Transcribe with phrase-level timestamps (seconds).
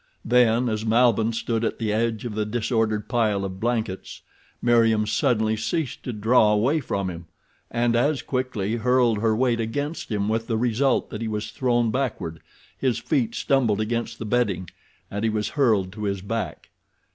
[0.25, 4.23] Then, as Malbihn stood at the edge of the disordered pile of blankets,
[4.59, 7.27] Meriem suddenly ceased to draw away from him,
[7.69, 11.91] and as quickly hurled her weight against him with the result that he was thrown
[11.91, 12.39] backward,
[12.75, 14.71] his feet stumbled against the bedding
[15.11, 16.71] and he was hurled to his back.